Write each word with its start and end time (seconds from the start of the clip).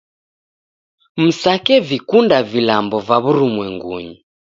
Msake 1.23 1.75
vikunda 1.87 2.37
vilambo 2.49 2.97
va 3.07 3.17
w'urumwengunyi 3.23 4.15